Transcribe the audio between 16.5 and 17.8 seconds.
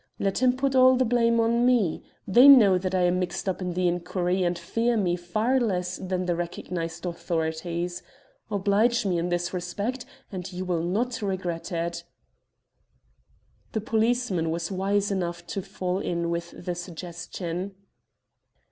the suggestion.